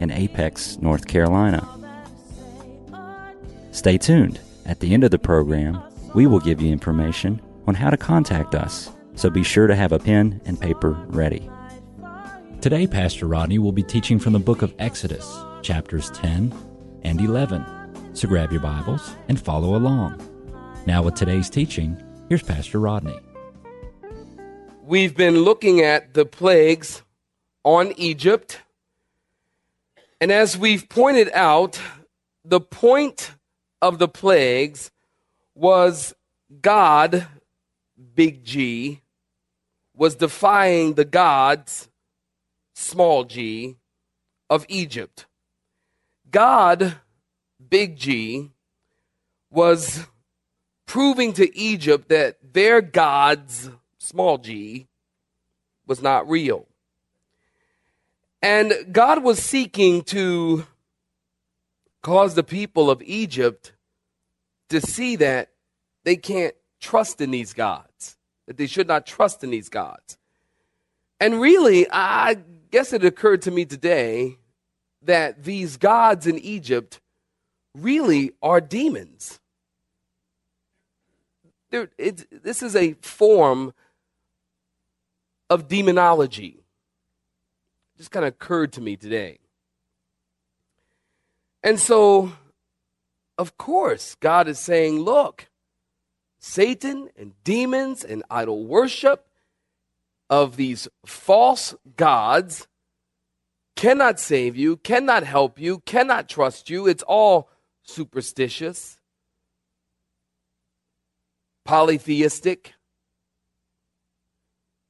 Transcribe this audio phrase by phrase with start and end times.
[0.00, 1.66] in Apex, North Carolina.
[3.70, 4.40] Stay tuned.
[4.66, 5.80] At the end of the program,
[6.14, 9.92] we will give you information on how to contact us, so be sure to have
[9.92, 11.48] a pen and paper ready.
[12.60, 16.52] Today, Pastor Rodney will be teaching from the book of Exodus, chapters 10
[17.04, 17.64] and 11.
[18.14, 20.20] So grab your Bibles and follow along.
[20.86, 21.96] Now, with today's teaching,
[22.28, 23.18] here's Pastor Rodney.
[24.82, 27.02] We've been looking at the plagues
[27.64, 28.60] on Egypt.
[30.20, 31.80] And as we've pointed out,
[32.44, 33.32] the point
[33.80, 34.90] of the plagues
[35.54, 36.14] was
[36.60, 37.26] God,
[38.14, 39.00] big G,
[39.94, 41.90] was defying the gods,
[42.74, 43.76] small g,
[44.48, 45.26] of Egypt.
[46.30, 46.96] God,
[47.68, 48.50] big G,
[49.50, 50.06] was
[50.86, 54.86] proving to Egypt that their gods, small g,
[55.86, 56.66] was not real.
[58.42, 60.66] And God was seeking to
[62.02, 63.72] cause the people of Egypt
[64.70, 65.50] to see that
[66.04, 70.16] they can't trust in these gods, that they should not trust in these gods.
[71.18, 72.38] And really, I
[72.70, 74.38] guess it occurred to me today
[75.02, 77.00] that these gods in Egypt
[77.74, 79.38] really are demons.
[81.70, 83.72] this is a form
[85.48, 86.59] of demonology
[88.00, 89.38] just kind of occurred to me today.
[91.62, 92.32] And so,
[93.36, 95.50] of course, God is saying, look,
[96.38, 99.26] Satan and demons and idol worship
[100.30, 102.66] of these false gods
[103.76, 106.86] cannot save you, cannot help you, cannot trust you.
[106.86, 107.50] It's all
[107.82, 108.98] superstitious,
[111.66, 112.72] polytheistic.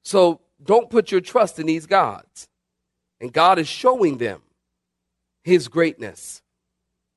[0.04, 2.46] So don't put your trust in these gods.
[3.20, 4.42] And God is showing them
[5.42, 6.42] his greatness.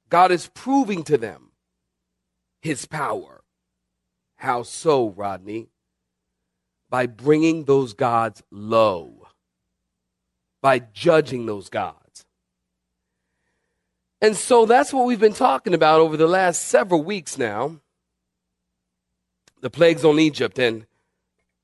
[0.09, 1.51] God is proving to them
[2.61, 3.43] his power.
[4.35, 5.69] How so, Rodney?
[6.89, 9.27] By bringing those gods low,
[10.61, 12.25] by judging those gods.
[14.21, 17.79] And so that's what we've been talking about over the last several weeks now
[19.63, 20.59] the plagues on Egypt.
[20.59, 20.85] And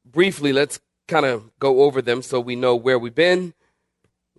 [0.03, 3.53] briefly, let's kind of go over them so we know where we've been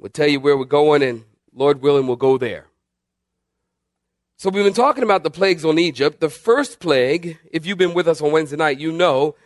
[0.00, 1.24] We'll tell you where we're going, and
[1.54, 2.68] Lord willing, we'll go there.
[4.38, 6.20] So, we've been talking about the plagues on Egypt.
[6.20, 9.36] The first plague, if you've been with us on Wednesday night, you know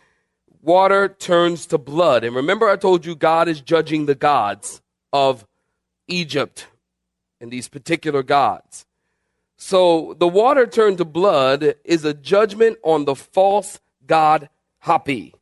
[0.61, 2.23] water turns to blood.
[2.23, 5.45] And remember, I told you God is judging the gods of
[6.07, 6.67] Egypt
[7.41, 8.85] and these particular gods.
[9.57, 14.47] So, the water turned to blood is a judgment on the false god
[14.85, 15.33] Hapi.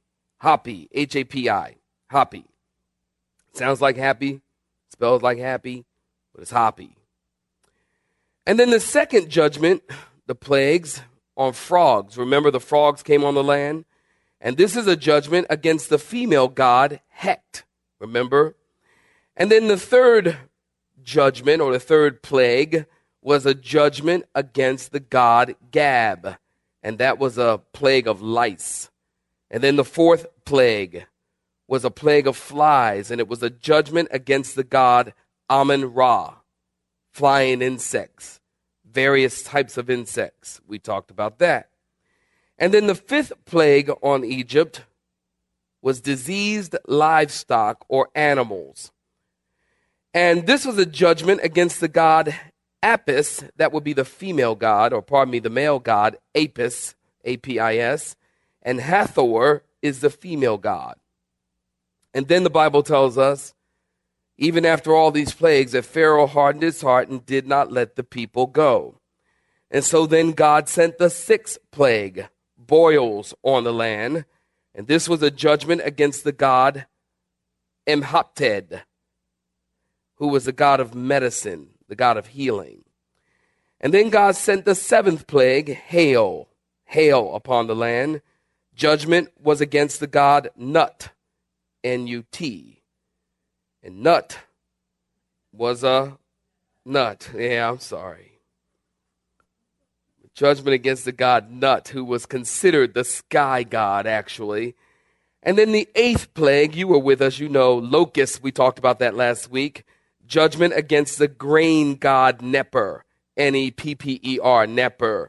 [0.42, 1.76] Hapi, H A P I.
[2.12, 2.46] Hapi.
[3.54, 4.42] Sounds like happy,
[4.94, 5.86] Spells like happy,
[6.36, 6.96] but it's hoppy.
[8.46, 9.82] And then the second judgment,
[10.28, 11.02] the plagues
[11.36, 12.16] on frogs.
[12.16, 13.86] Remember, the frogs came on the land?
[14.40, 17.64] And this is a judgment against the female god Heqet.
[18.00, 18.56] Remember?
[19.36, 20.38] And then the third
[21.02, 22.86] judgment, or the third plague,
[23.20, 26.36] was a judgment against the god Geb.
[26.84, 28.92] And that was a plague of lice.
[29.50, 31.08] And then the fourth plague
[31.74, 35.12] was a plague of flies, and it was a judgment against the god
[35.50, 36.36] Amun Ra,
[37.12, 38.40] flying insects,
[38.86, 40.62] various types of insects.
[40.68, 41.70] We talked about that.
[42.60, 44.84] And then the fifth plague on Egypt
[45.82, 48.92] was diseased livestock or animals.
[50.14, 52.36] And this was a judgment against the god
[52.84, 56.94] Apis, that would be the female god, or pardon me, the male god, Apis,
[57.26, 58.16] A P I S,
[58.62, 60.98] and Hathor is the female god.
[62.14, 63.54] And then the Bible tells us,
[64.38, 68.04] even after all these plagues, that Pharaoh hardened his heart and did not let the
[68.04, 69.00] people go.
[69.70, 72.28] And so then God sent the sixth plague,
[72.58, 74.26] boils on the land.
[74.76, 76.86] And this was a judgment against the god
[77.86, 78.82] Imhotep,
[80.16, 82.84] who was the god of medicine, the god of healing.
[83.80, 86.48] And then God sent the seventh plague, hail,
[86.86, 88.22] hail upon the land.
[88.74, 91.10] Judgment was against the god Nut,
[91.84, 92.82] N U T.
[93.84, 94.40] And Nut
[95.52, 96.18] was a
[96.86, 97.30] Nut.
[97.36, 98.40] Yeah, I'm sorry.
[100.34, 104.76] Judgment against the god Nut, who was considered the sky god, actually.
[105.44, 109.00] And then the eighth plague, you were with us, you know, locusts, we talked about
[109.00, 109.84] that last week.
[110.26, 113.02] Judgment against the grain god Neper,
[113.36, 115.28] N E P P E R, Neper,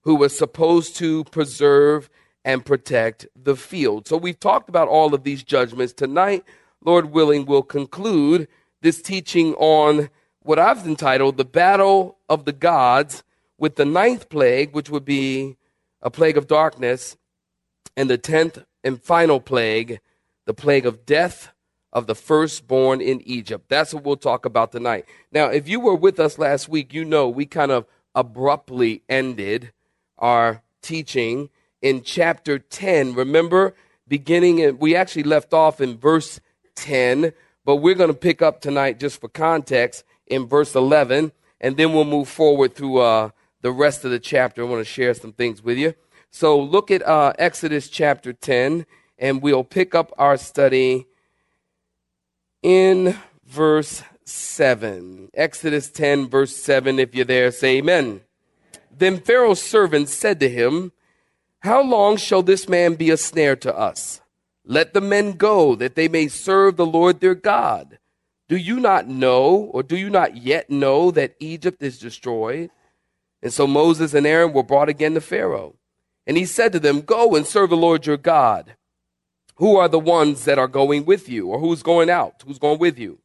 [0.00, 2.10] who was supposed to preserve
[2.44, 4.08] and protect the field.
[4.08, 5.92] So we've talked about all of these judgments.
[5.92, 6.44] Tonight,
[6.84, 8.48] Lord willing, we'll conclude
[8.80, 10.10] this teaching on
[10.40, 13.22] what I've entitled The Battle of the Gods
[13.58, 15.56] with the ninth plague, which would be
[16.00, 17.16] a plague of darkness,
[17.96, 20.00] and the tenth and final plague,
[20.46, 21.52] the plague of death
[21.92, 23.68] of the firstborn in Egypt.
[23.68, 25.04] That's what we'll talk about tonight.
[25.30, 29.72] Now, if you were with us last week, you know we kind of abruptly ended
[30.18, 31.50] our teaching
[31.82, 33.14] in chapter 10.
[33.14, 33.74] Remember,
[34.08, 36.40] beginning, in, we actually left off in verse
[36.76, 37.32] 10,
[37.64, 41.92] but we're going to pick up tonight just for context in verse 11, and then
[41.92, 43.30] we'll move forward through uh,
[43.60, 44.62] the rest of the chapter.
[44.62, 45.94] I want to share some things with you.
[46.30, 48.86] So look at uh, Exodus chapter 10,
[49.18, 51.06] and we'll pick up our study
[52.62, 55.30] in verse 7.
[55.34, 56.98] Exodus 10, verse 7.
[56.98, 58.22] If you're there, say amen.
[58.96, 60.92] Then Pharaoh's servants said to him,
[61.62, 64.20] How long shall this man be a snare to us?
[64.64, 67.98] Let the men go, that they may serve the Lord their God.
[68.48, 72.70] Do you not know, or do you not yet know, that Egypt is destroyed?
[73.42, 75.76] And so Moses and Aaron were brought again to Pharaoh.
[76.26, 78.74] And he said to them, Go and serve the Lord your God.
[79.56, 81.46] Who are the ones that are going with you?
[81.48, 82.42] Or who's going out?
[82.44, 83.20] Who's going with you?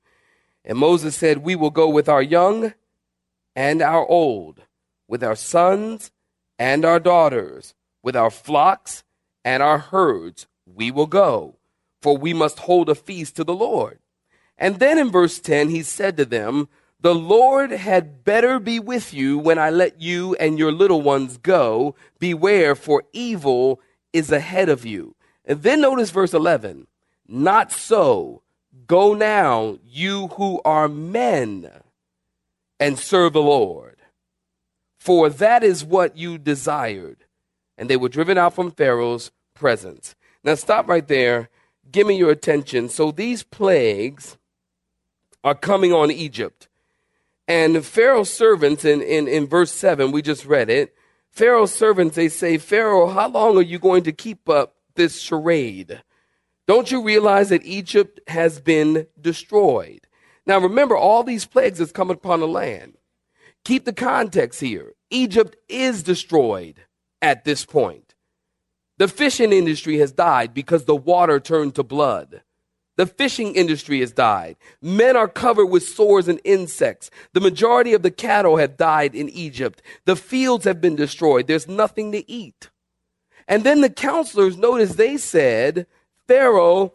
[0.64, 2.74] And Moses said, We will go with our young
[3.56, 4.62] and our old,
[5.08, 6.12] with our sons
[6.60, 7.74] and our daughters,
[8.08, 9.04] with our flocks
[9.44, 10.48] and our herds.
[10.66, 11.58] We will go,
[12.02, 14.00] for we must hold a feast to the Lord.
[14.58, 16.70] And then in verse 10, he said to them,
[17.02, 21.38] the Lord had better be with you when I let you and your little ones
[21.38, 21.96] go.
[22.18, 23.82] Beware, for evil
[24.14, 25.14] is ahead of you.
[25.44, 26.88] And then notice verse 11.
[27.28, 28.42] Not so.
[28.88, 31.70] Go now, you who are men,
[32.80, 33.98] and serve the Lord.
[34.98, 37.26] For that is what you desired.
[37.78, 40.16] And they were driven out from Pharaoh's presence.
[40.44, 41.50] Now stop right there.
[41.92, 42.90] Give me your attention.
[42.90, 44.38] So these plagues
[45.44, 46.68] are coming on Egypt.
[47.48, 50.96] And Pharaoh's servants, in, in, in verse 7, we just read it,
[51.32, 56.02] Pharaoh's servants, they say, Pharaoh, how long are you going to keep up this charade?
[56.66, 60.08] Don't you realize that Egypt has been destroyed?
[60.46, 62.98] Now remember, all these plagues has come upon the land.
[63.64, 64.94] Keep the context here.
[65.10, 66.87] Egypt is destroyed
[67.22, 68.16] at this point.
[68.98, 72.42] The fishing industry has died because the water turned to blood.
[72.96, 74.58] The fishing industry has died.
[74.82, 77.12] Men are covered with sores and insects.
[77.34, 79.84] The majority of the cattle have died in Egypt.
[80.06, 81.46] The fields have been destroyed.
[81.46, 82.72] There's nothing to eat.
[83.48, 85.86] And then the counselors, notice they said,
[86.28, 86.94] Pharaoh,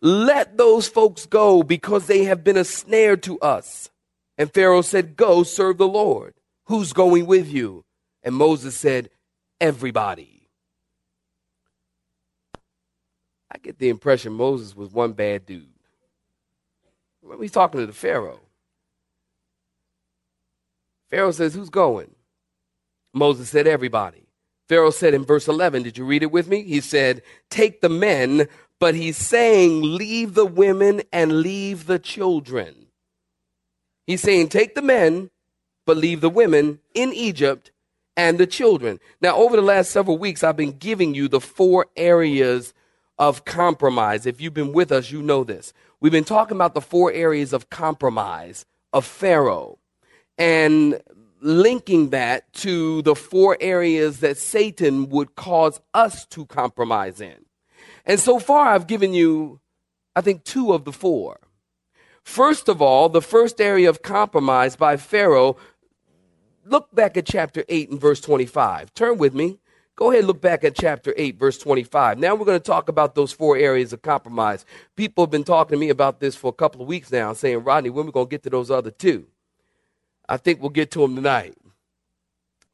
[0.00, 3.90] let those folks go because they have been a snare to us.
[4.38, 6.34] And Pharaoh said, Go serve the Lord.
[6.66, 7.84] Who's going with you?
[8.22, 9.10] And Moses said,
[9.64, 10.46] Everybody.
[13.50, 15.66] I get the impression Moses was one bad dude.
[17.22, 18.42] Remember, he's talking to the Pharaoh.
[21.08, 22.14] Pharaoh says, Who's going?
[23.14, 24.26] Moses said, Everybody.
[24.68, 26.62] Pharaoh said in verse 11, Did you read it with me?
[26.62, 28.48] He said, Take the men,
[28.78, 32.88] but he's saying, Leave the women and leave the children.
[34.06, 35.30] He's saying, Take the men,
[35.86, 37.70] but leave the women in Egypt
[38.16, 39.00] and the children.
[39.20, 42.74] Now, over the last several weeks, I've been giving you the four areas
[43.18, 44.26] of compromise.
[44.26, 45.72] If you've been with us, you know this.
[46.00, 49.78] We've been talking about the four areas of compromise of Pharaoh
[50.38, 51.00] and
[51.40, 57.44] linking that to the four areas that Satan would cause us to compromise in.
[58.06, 59.60] And so far, I've given you,
[60.16, 61.38] I think, two of the four.
[62.22, 65.56] First of all, the first area of compromise by Pharaoh,
[66.64, 68.94] look back at chapter 8 and verse 25.
[68.94, 69.58] Turn with me.
[69.96, 72.18] Go ahead and look back at chapter 8, verse 25.
[72.18, 74.64] Now we're going to talk about those four areas of compromise.
[74.96, 77.62] People have been talking to me about this for a couple of weeks now, saying,
[77.62, 79.26] Rodney, when are we going to get to those other two?
[80.28, 81.54] I think we'll get to them tonight.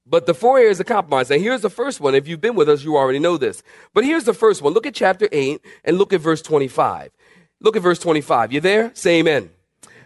[0.07, 1.31] But the four areas of compromise.
[1.31, 2.15] And here's the first one.
[2.15, 3.63] If you've been with us, you already know this.
[3.93, 4.73] But here's the first one.
[4.73, 7.11] Look at chapter 8 and look at verse 25.
[7.61, 8.53] Look at verse 25.
[8.53, 8.93] You there?
[8.95, 9.51] Say amen.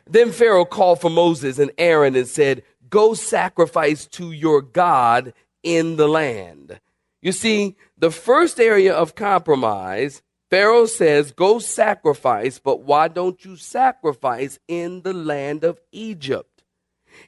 [0.06, 2.62] Then Pharaoh called for Moses and Aaron and said,
[2.94, 5.34] Go sacrifice to your God
[5.64, 6.78] in the land.
[7.20, 13.56] You see, the first area of compromise, Pharaoh says, Go sacrifice, but why don't you
[13.56, 16.62] sacrifice in the land of Egypt?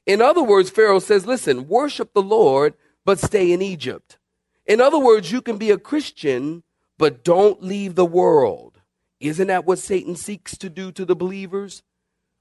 [0.07, 4.19] In other words, Pharaoh says, listen, worship the Lord, but stay in Egypt.
[4.67, 6.63] In other words, you can be a Christian,
[6.97, 8.81] but don't leave the world.
[9.19, 11.83] Isn't that what Satan seeks to do to the believers?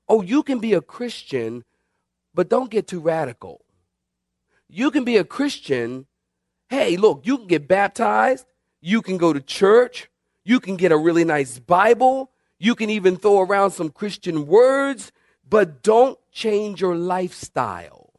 [0.07, 1.63] Oh, you can be a Christian,
[2.35, 3.65] but don't get too radical.
[4.67, 6.05] You can be a Christian.
[6.69, 8.45] Hey, look, you can get baptized.
[8.81, 10.09] You can go to church.
[10.43, 12.31] You can get a really nice Bible.
[12.59, 15.11] You can even throw around some Christian words,
[15.47, 18.13] but don't change your lifestyle.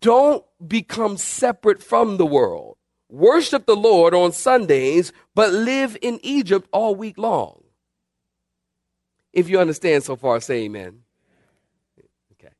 [0.00, 2.76] Don't become separate from the world.
[3.08, 7.64] Worship the Lord on Sundays, but live in Egypt all week long.
[9.32, 11.00] If you understand so far, say amen.
[12.32, 12.52] Okay.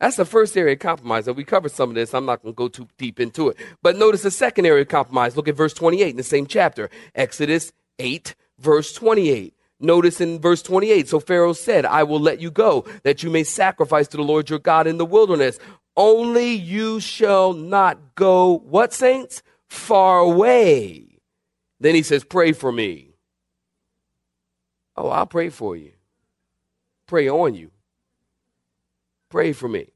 [0.00, 1.28] That's the first area of compromise.
[1.28, 2.14] And we covered some of this.
[2.14, 3.58] I'm not going to go too deep into it.
[3.82, 5.36] But notice the second area of compromise.
[5.36, 6.88] Look at verse 28 in the same chapter.
[7.14, 9.54] Exodus 8, verse 28.
[9.78, 13.44] Notice in verse 28, so Pharaoh said, I will let you go, that you may
[13.44, 15.58] sacrifice to the Lord your God in the wilderness.
[15.96, 19.42] Only you shall not go, what saints?
[19.68, 21.20] Far away.
[21.78, 23.14] Then he says, Pray for me.
[24.96, 25.92] Oh, I'll pray for you.
[27.06, 27.70] Pray on you.
[29.30, 29.88] Pray for me.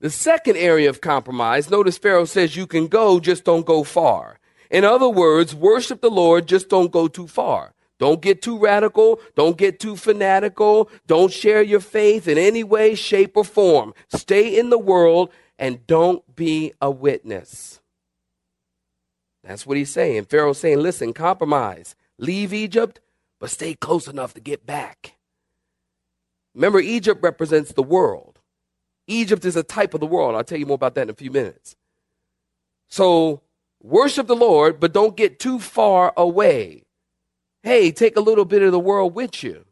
[0.00, 4.38] The second area of compromise, notice Pharaoh says you can go, just don't go far.
[4.70, 7.74] In other words, worship the Lord, just don't go too far.
[7.98, 9.20] Don't get too radical.
[9.34, 10.90] Don't get too fanatical.
[11.06, 13.92] Don't share your faith in any way, shape, or form.
[14.08, 17.80] Stay in the world and don't be a witness.
[19.44, 20.24] That's what he's saying.
[20.24, 21.94] Pharaoh's saying, listen, compromise.
[22.18, 23.00] Leave Egypt,
[23.38, 25.16] but stay close enough to get back.
[26.54, 28.38] Remember, Egypt represents the world.
[29.06, 30.34] Egypt is a type of the world.
[30.34, 31.76] I'll tell you more about that in a few minutes.
[32.88, 33.42] So,
[33.82, 36.84] worship the Lord, but don't get too far away.
[37.62, 39.64] Hey, take a little bit of the world with you,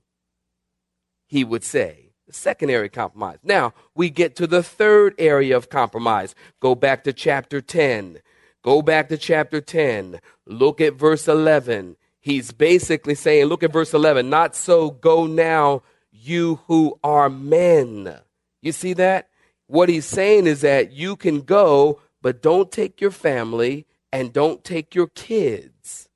[1.26, 2.04] he would say.
[2.26, 3.38] The second compromise.
[3.42, 6.34] Now, we get to the third area of compromise.
[6.60, 8.18] Go back to chapter 10.
[8.62, 10.20] Go back to chapter 10.
[10.44, 11.96] Look at verse 11.
[12.20, 14.28] He's basically saying, look at verse 11.
[14.28, 15.82] Not so, go now,
[16.20, 18.18] you who are men.
[18.60, 19.28] You see that?
[19.66, 24.64] What he's saying is that you can go, but don't take your family and don't
[24.64, 26.08] take your kids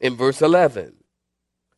[0.00, 0.94] in verse 11.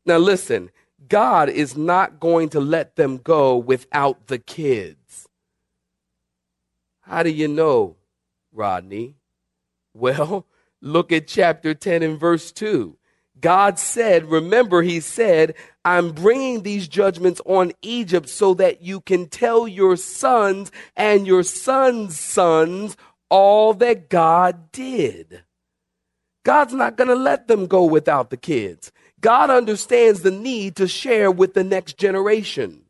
[0.07, 0.71] Now, listen,
[1.09, 5.29] God is not going to let them go without the kids.
[7.01, 7.97] How do you know,
[8.53, 9.17] Rodney?
[9.93, 10.47] Well,
[10.81, 12.97] look at chapter 10 and verse 2.
[13.45, 19.29] God said, remember, He said, I'm bringing these judgments on Egypt so that you can
[19.29, 22.97] tell your sons and your sons' sons
[23.29, 25.45] all that God did.
[26.43, 28.91] God's not going to let them go without the kids.
[29.21, 32.85] God understands the need to share with the next generation.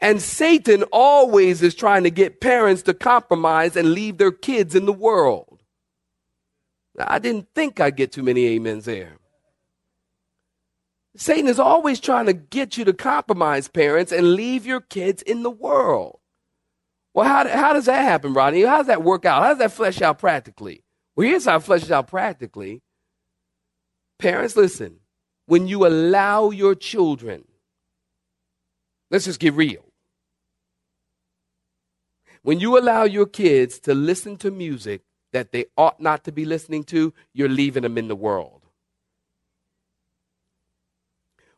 [0.00, 4.84] And Satan always is trying to get parents to compromise and leave their kids in
[4.84, 5.62] the world.
[6.98, 9.16] I didn't think I'd get too many amens there.
[11.16, 15.42] Satan is always trying to get you to compromise parents and leave your kids in
[15.42, 16.20] the world.
[17.14, 18.62] Well, how, how does that happen, Rodney?
[18.62, 19.42] How does that work out?
[19.42, 20.82] How does that flesh out practically?
[21.14, 22.80] Well, here's how it fleshes out practically.
[24.18, 25.00] Parents, listen.
[25.46, 27.44] When you allow your children,
[29.10, 29.84] let's just get real.
[32.42, 35.02] When you allow your kids to listen to music
[35.32, 38.61] that they ought not to be listening to, you're leaving them in the world.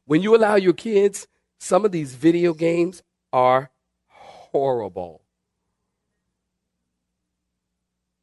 [0.07, 1.27] When you allow your kids,
[1.59, 3.71] some of these video games are
[4.07, 5.23] horrible.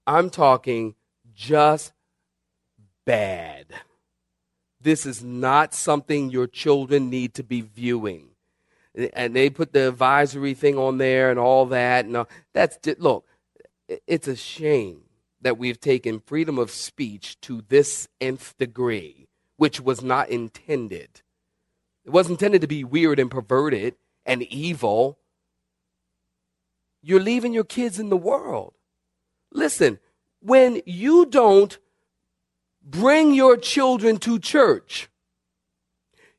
[0.05, 0.95] I'm talking
[1.33, 1.93] just
[3.05, 3.67] bad.
[4.79, 8.29] This is not something your children need to be viewing.
[9.13, 12.05] And they put the advisory thing on there and all that.
[12.05, 13.25] And uh, that's look,
[13.87, 15.03] it's a shame
[15.41, 21.21] that we've taken freedom of speech to this nth degree, which was not intended.
[22.05, 25.19] It wasn't intended to be weird and perverted and evil.
[27.01, 28.73] You're leaving your kids in the world.
[29.51, 29.99] Listen,
[30.41, 31.77] when you don't
[32.83, 35.09] bring your children to church,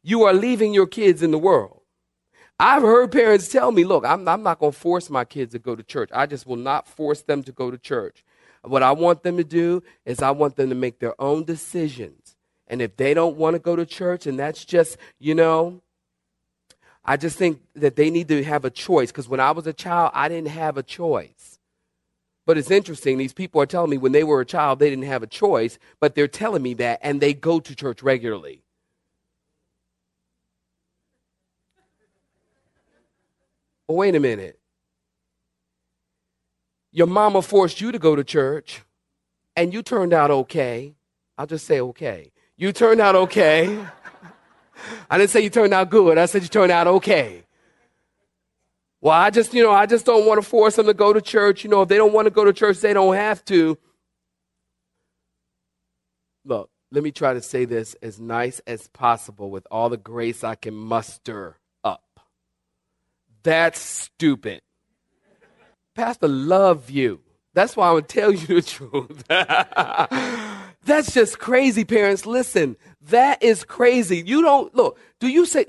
[0.02, 1.81] you are leaving your kids in the world.
[2.59, 5.59] I've heard parents tell me, look, I'm, I'm not going to force my kids to
[5.59, 6.11] go to church.
[6.12, 8.25] I just will not force them to go to church.
[8.62, 12.22] What I want them to do is I want them to make their own decisions.
[12.73, 15.83] And if they don't want to go to church, and that's just, you know,
[17.05, 19.12] I just think that they need to have a choice.
[19.12, 21.59] Because when I was a child, I didn't have a choice.
[22.47, 25.05] But it's interesting, these people are telling me when they were a child, they didn't
[25.05, 28.62] have a choice, but they're telling me that, and they go to church regularly.
[33.87, 34.59] Oh, wait a minute.
[36.91, 38.81] Your mama forced you to go to church
[39.55, 40.95] and you turned out okay.
[41.37, 42.32] I'll just say okay.
[42.56, 43.78] You turned out okay.
[45.11, 46.18] I didn't say you turned out good.
[46.18, 47.44] I said you turned out okay.
[49.00, 51.21] Well, I just, you know, I just don't want to force them to go to
[51.21, 51.64] church.
[51.64, 53.76] You know, if they don't want to go to church, they don't have to.
[56.44, 60.44] Look, let me try to say this as nice as possible with all the grace
[60.44, 62.21] I can muster up.
[63.42, 64.62] That's stupid.
[65.94, 67.21] Pastor, love you.
[67.54, 69.25] That's why I would tell you the truth.
[70.85, 72.27] That's just crazy, parents.
[72.27, 72.77] Listen,
[73.09, 74.19] that is crazy.
[74.19, 75.67] You don't look, do you say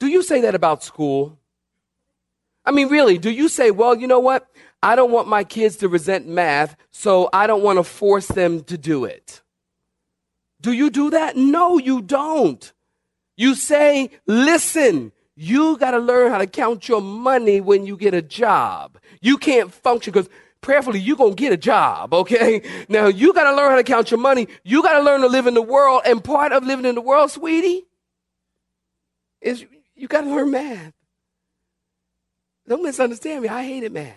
[0.00, 1.38] do you say that about school?
[2.64, 4.46] I mean, really, do you say, well, you know what?
[4.82, 8.62] I don't want my kids to resent math, so I don't want to force them
[8.64, 9.42] to do it.
[10.60, 11.36] Do you do that?
[11.36, 12.72] No, you don't.
[13.36, 18.14] You say, listen, you got to learn how to count your money when you get
[18.14, 18.98] a job.
[19.20, 20.30] You can't function because
[20.64, 22.62] prayerfully you're going to get a job, okay?
[22.88, 24.48] Now you got to learn how to count your money.
[24.64, 26.02] You got to learn to live in the world.
[26.06, 27.84] And part of living in the world, sweetie,
[29.40, 30.92] is you got to learn math.
[32.66, 33.48] Don't misunderstand me.
[33.48, 34.16] I hated math.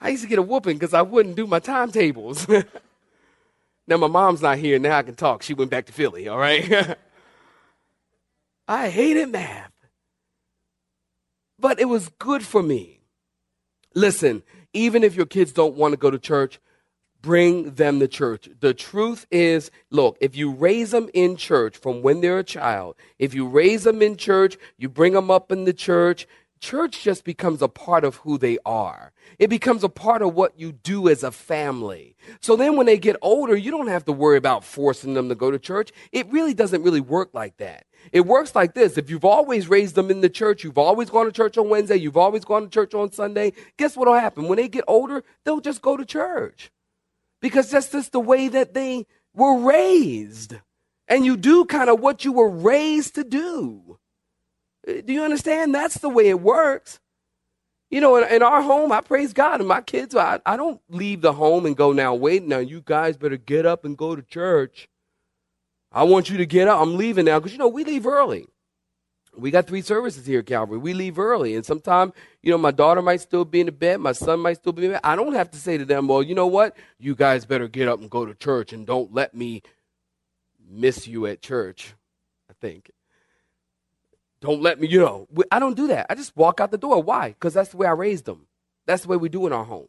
[0.00, 2.46] I used to get a whooping because I wouldn't do my timetables.
[3.86, 4.78] now my mom's not here.
[4.78, 5.42] Now I can talk.
[5.42, 6.96] She went back to Philly, all right?
[8.68, 9.72] I hated math.
[11.58, 13.00] But it was good for me.
[13.94, 16.60] Listen, even if your kids don't want to go to church,
[17.20, 18.48] bring them to church.
[18.60, 22.96] The truth is, look, if you raise them in church from when they're a child,
[23.18, 26.26] if you raise them in church, you bring them up in the church,
[26.60, 29.12] church just becomes a part of who they are.
[29.38, 32.16] It becomes a part of what you do as a family.
[32.40, 35.34] So then when they get older, you don't have to worry about forcing them to
[35.34, 35.92] go to church.
[36.12, 37.86] It really doesn't really work like that.
[38.12, 38.98] It works like this.
[38.98, 41.96] If you've always raised them in the church, you've always gone to church on Wednesday,
[41.96, 44.48] you've always gone to church on Sunday, guess what'll happen?
[44.48, 46.70] When they get older, they'll just go to church.
[47.40, 50.54] Because that's just the way that they were raised.
[51.06, 53.98] And you do kind of what you were raised to do.
[54.88, 55.74] Do you understand?
[55.74, 56.98] That's the way it works.
[57.90, 59.60] You know, in, in, our home, I praise God.
[59.60, 62.82] And my kids, I, I don't leave the home and go, now, wait, now, you
[62.84, 64.88] guys better get up and go to church.
[65.90, 66.80] I want you to get up.
[66.80, 68.46] I'm leaving now because, you know, we leave early.
[69.36, 70.78] We got three services here at Calvary.
[70.78, 71.54] We leave early.
[71.54, 74.00] And sometimes, you know, my daughter might still be in the bed.
[74.00, 75.00] My son might still be in bed.
[75.04, 76.76] I don't have to say to them, well, you know what?
[76.98, 79.62] You guys better get up and go to church and don't let me
[80.68, 81.94] miss you at church,
[82.50, 82.90] I think.
[84.40, 85.26] Don't let me, you know.
[85.50, 86.06] I don't do that.
[86.08, 87.02] I just walk out the door.
[87.02, 87.30] Why?
[87.30, 88.46] Because that's the way I raised them.
[88.86, 89.88] That's the way we do in our home.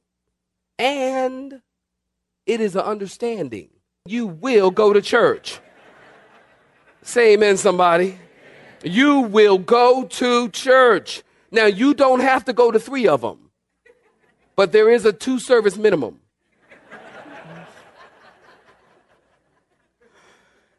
[0.78, 1.62] And
[2.46, 3.70] it is an understanding.
[4.06, 5.60] You will go to church.
[7.04, 8.18] Say amen, somebody.
[8.84, 11.24] You will go to church.
[11.52, 13.52] Now, you don't have to go to three of them,
[14.56, 16.20] but there is a two service minimum.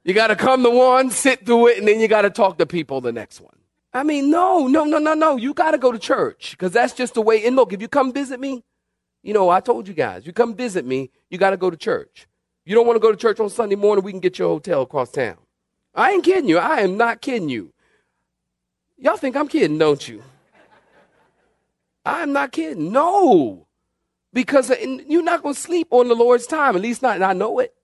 [0.02, 2.58] You got to come to one, sit through it, and then you got to talk
[2.58, 3.59] to people the next one.
[3.92, 5.36] I mean, no, no, no, no, no.
[5.36, 7.44] You got to go to church because that's just the way.
[7.44, 8.62] And look, if you come visit me,
[9.22, 11.76] you know, I told you guys, you come visit me, you got to go to
[11.76, 12.26] church.
[12.64, 14.48] You don't want to go to church on Sunday morning, we can get you a
[14.48, 15.36] hotel across town.
[15.94, 16.58] I ain't kidding you.
[16.58, 17.72] I am not kidding you.
[18.96, 20.22] Y'all think I'm kidding, don't you?
[22.04, 22.92] I'm not kidding.
[22.92, 23.66] No.
[24.32, 24.76] Because uh,
[25.06, 27.58] you're not going to sleep on the Lord's time, at least not, and I know
[27.58, 27.74] it.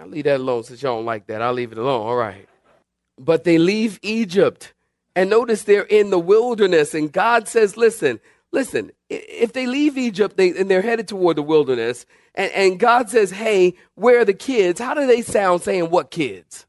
[0.00, 1.42] I'll leave that alone since y'all don't like that.
[1.42, 2.06] I'll leave it alone.
[2.06, 2.48] All right.
[3.24, 4.74] But they leave Egypt.
[5.14, 6.94] And notice they're in the wilderness.
[6.94, 8.18] And God says, listen,
[8.50, 13.10] listen, if they leave Egypt they, and they're headed toward the wilderness, and, and God
[13.10, 14.80] says, hey, where are the kids?
[14.80, 16.66] How do they sound saying what kids?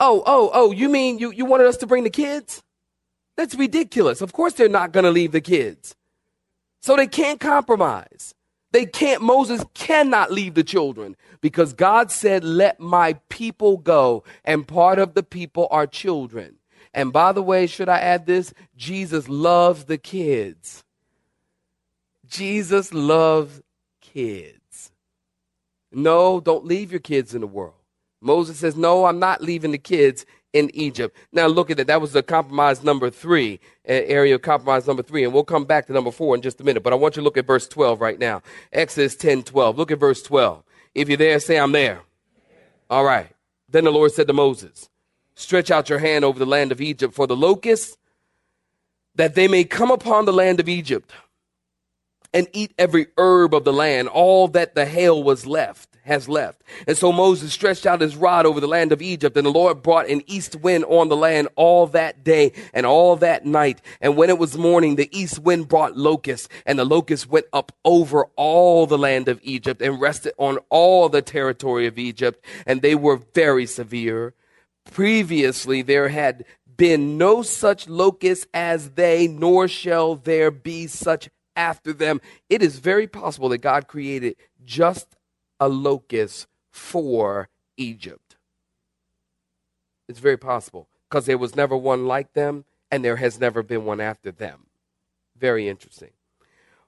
[0.00, 2.62] Oh, oh, oh, you mean you, you wanted us to bring the kids?
[3.36, 4.20] That's ridiculous.
[4.20, 5.94] Of course they're not going to leave the kids.
[6.80, 8.34] So they can't compromise.
[8.72, 14.24] They can't, Moses cannot leave the children because God said, let my people go.
[14.44, 16.54] And part of the people are children.
[16.94, 18.54] And by the way, should I add this?
[18.76, 20.84] Jesus loves the kids.
[22.26, 23.60] Jesus loves
[24.00, 24.92] kids.
[25.90, 27.74] No, don't leave your kids in the world.
[28.20, 31.16] Moses says, No, I'm not leaving the kids in Egypt.
[31.32, 31.88] Now look at that.
[31.88, 35.24] That was the compromise number three, area of compromise number three.
[35.24, 36.82] And we'll come back to number four in just a minute.
[36.82, 38.42] But I want you to look at verse 12 right now.
[38.72, 39.76] Exodus 10 12.
[39.76, 40.62] Look at verse 12.
[40.94, 42.00] If you're there, say, I'm there.
[42.90, 43.28] All right.
[43.68, 44.88] Then the Lord said to Moses,
[45.34, 47.96] Stretch out your hand over the land of Egypt for the locusts,
[49.14, 51.10] that they may come upon the land of Egypt
[52.34, 56.62] and eat every herb of the land, all that the hail was left has left.
[56.86, 59.82] And so Moses stretched out his rod over the land of Egypt, and the Lord
[59.82, 63.80] brought an east wind on the land all that day and all that night.
[64.00, 67.72] And when it was morning, the east wind brought locusts, and the locusts went up
[67.84, 72.82] over all the land of Egypt and rested on all the territory of Egypt, and
[72.82, 74.34] they were very severe.
[74.90, 76.44] Previously, there had
[76.76, 82.20] been no such locusts as they, nor shall there be such after them.
[82.48, 85.06] It is very possible that God created just
[85.62, 88.34] a locust for Egypt.
[90.08, 93.84] It's very possible because there was never one like them and there has never been
[93.84, 94.66] one after them.
[95.38, 96.10] Very interesting.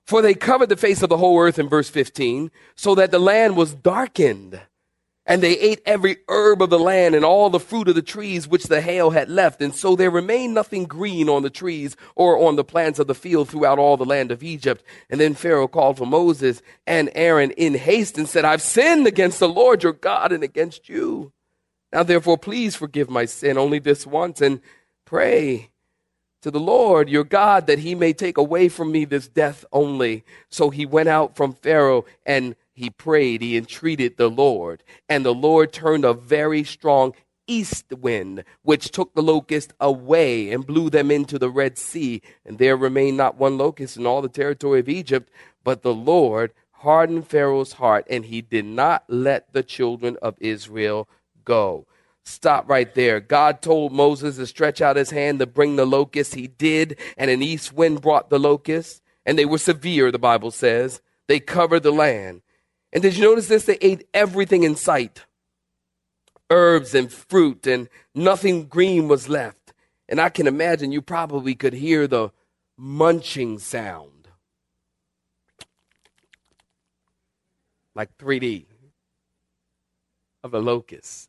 [0.02, 3.20] For they covered the face of the whole earth in verse 15, so that the
[3.20, 4.60] land was darkened
[5.26, 8.46] and they ate every herb of the land and all the fruit of the trees
[8.46, 9.62] which the hail had left.
[9.62, 13.14] And so there remained nothing green on the trees or on the plants of the
[13.14, 14.84] field throughout all the land of Egypt.
[15.08, 19.40] And then Pharaoh called for Moses and Aaron in haste and said, I've sinned against
[19.40, 21.32] the Lord your God and against you.
[21.92, 24.60] Now therefore, please forgive my sin only this once and
[25.06, 25.70] pray
[26.44, 30.24] to the Lord your God that he may take away from me this death only.
[30.50, 35.32] So he went out from Pharaoh and he prayed, he entreated the Lord, and the
[35.32, 37.14] Lord turned a very strong
[37.46, 42.20] east wind, which took the locust away and blew them into the Red Sea.
[42.44, 45.30] And there remained not one locust in all the territory of Egypt,
[45.62, 51.08] but the Lord hardened Pharaoh's heart, and he did not let the children of Israel
[51.46, 51.86] go.
[52.24, 53.20] Stop right there.
[53.20, 56.34] God told Moses to stretch out his hand to bring the locusts.
[56.34, 60.50] He did, and an east wind brought the locusts, and they were severe, the Bible
[60.50, 61.02] says.
[61.26, 62.42] They covered the land.
[62.92, 63.64] And did you notice this?
[63.64, 65.24] They ate everything in sight
[66.50, 69.72] herbs and fruit, and nothing green was left.
[70.08, 72.30] And I can imagine you probably could hear the
[72.76, 74.28] munching sound
[77.94, 78.66] like 3D
[80.42, 81.28] of a locust.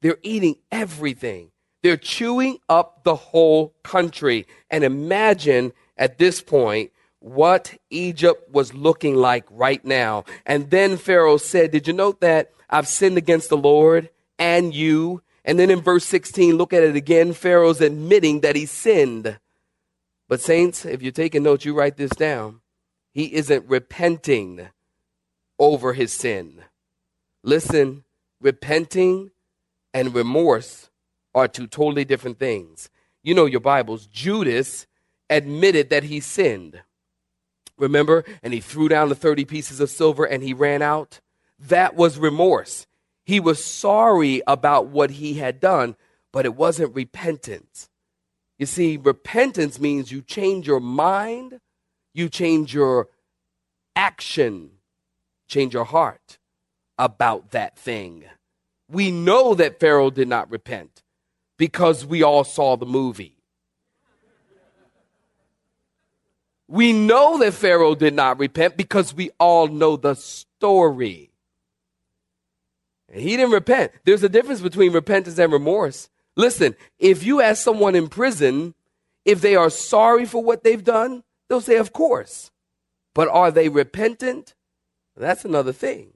[0.00, 1.50] They're eating everything.
[1.82, 4.46] They're chewing up the whole country.
[4.70, 10.24] And imagine at this point what Egypt was looking like right now.
[10.46, 15.22] And then Pharaoh said, Did you note that I've sinned against the Lord and you?
[15.44, 17.32] And then in verse 16, look at it again.
[17.32, 19.38] Pharaoh's admitting that he sinned.
[20.28, 22.60] But, saints, if you're taking notes, you write this down.
[23.14, 24.68] He isn't repenting
[25.58, 26.64] over his sin.
[27.42, 28.04] Listen,
[28.40, 29.30] repenting
[29.98, 30.90] and remorse
[31.34, 32.88] are two totally different things.
[33.24, 34.06] You know your Bibles.
[34.06, 34.86] Judas
[35.28, 36.82] admitted that he sinned.
[37.76, 38.24] Remember?
[38.40, 41.18] And he threw down the 30 pieces of silver and he ran out.
[41.58, 42.86] That was remorse.
[43.24, 45.96] He was sorry about what he had done,
[46.32, 47.90] but it wasn't repentance.
[48.56, 51.60] You see, repentance means you change your mind,
[52.14, 53.08] you change your
[53.96, 54.70] action,
[55.48, 56.38] change your heart
[56.96, 58.24] about that thing.
[58.90, 61.02] We know that Pharaoh did not repent
[61.56, 63.38] because we all saw the movie.
[66.68, 71.30] We know that Pharaoh did not repent because we all know the story.
[73.10, 73.92] And he didn't repent.
[74.04, 76.10] There's a difference between repentance and remorse.
[76.36, 78.74] Listen, if you ask someone in prison
[79.24, 82.50] if they are sorry for what they've done, they'll say, Of course.
[83.14, 84.54] But are they repentant?
[85.16, 86.12] That's another thing.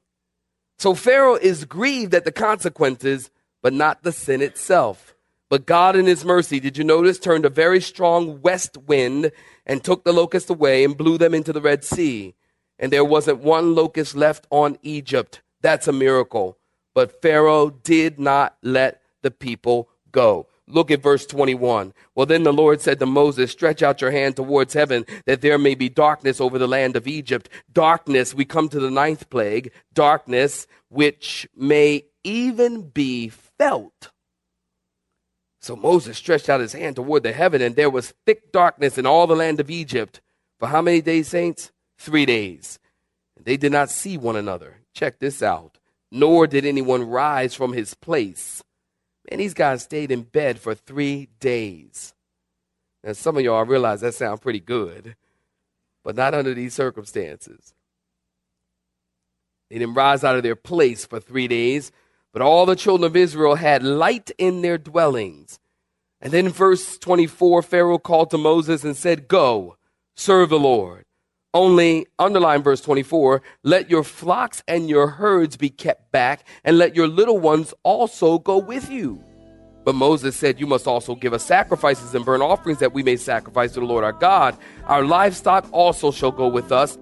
[0.82, 3.30] So Pharaoh is grieved at the consequences,
[3.62, 5.14] but not the sin itself.
[5.48, 9.30] But God, in His mercy, did you notice, turned a very strong west wind
[9.64, 12.34] and took the locusts away and blew them into the Red Sea.
[12.80, 15.40] And there wasn't one locust left on Egypt.
[15.60, 16.58] That's a miracle.
[16.94, 20.48] But Pharaoh did not let the people go.
[20.72, 21.92] Look at verse 21.
[22.14, 25.58] Well, then the Lord said to Moses, Stretch out your hand towards heaven, that there
[25.58, 27.48] may be darkness over the land of Egypt.
[27.72, 34.10] Darkness, we come to the ninth plague, darkness, which may even be felt
[35.62, 39.06] so Moses stretched out his hand toward the heaven, and there was thick darkness in
[39.06, 40.20] all the land of Egypt.
[40.58, 41.70] For how many days, saints?
[41.98, 42.80] Three days.
[43.40, 44.80] They did not see one another.
[44.92, 45.78] Check this out.
[46.10, 48.64] Nor did anyone rise from his place.
[49.30, 52.14] Man, these guys stayed in bed for three days.
[53.04, 55.16] Now, some of y'all realize that sounds pretty good,
[56.04, 57.74] but not under these circumstances.
[59.70, 61.92] They didn't rise out of their place for three days.
[62.32, 65.58] But all the children of Israel had light in their dwellings.
[66.20, 69.76] And then verse 24, Pharaoh called to Moses and said, Go,
[70.16, 71.04] serve the Lord.
[71.54, 76.96] Only, underline verse 24, let your flocks and your herds be kept back, and let
[76.96, 79.22] your little ones also go with you.
[79.84, 83.16] But Moses said, You must also give us sacrifices and burnt offerings that we may
[83.16, 84.56] sacrifice to the Lord our God.
[84.84, 86.98] Our livestock also shall go with us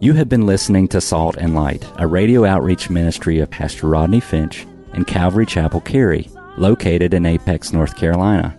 [0.00, 4.20] You have been listening to Salt and Light, a radio outreach ministry of Pastor Rodney
[4.20, 8.58] Finch and Calvary Chapel Cary, located in Apex, North Carolina.